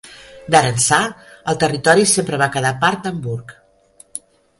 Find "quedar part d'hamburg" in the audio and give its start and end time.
2.55-3.55